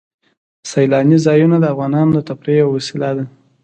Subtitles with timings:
[0.71, 3.25] سیلانی ځایونه د افغانانو د تفریح یوه وسیله ده.